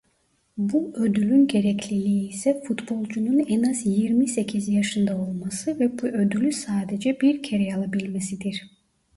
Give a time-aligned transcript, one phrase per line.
[0.57, 7.19] Bu ödülün gerekliliği ise futbolcunun en az yirmi sekiz yaşında olması ve bu ödülü sadece
[7.21, 8.63] bir kere alabilmesidir.